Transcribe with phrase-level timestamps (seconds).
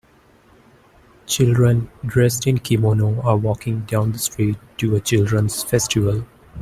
[1.27, 6.25] children dressed in kimono are walking down the street to a children 's festival.